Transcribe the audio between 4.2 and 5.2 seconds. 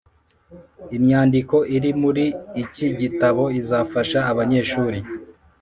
abanyeshuri